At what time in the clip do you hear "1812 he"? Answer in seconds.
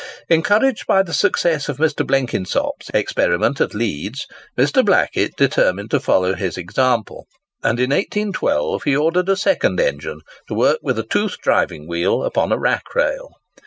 7.91-8.95